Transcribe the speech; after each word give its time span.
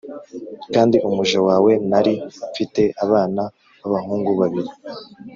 Kandi 0.73 0.97
umuja 1.07 1.39
wawe 1.47 1.71
nari 1.89 2.13
mfite 2.49 2.81
abana 3.03 3.41
b’abahungu 3.79 4.29
babiri 4.41 4.71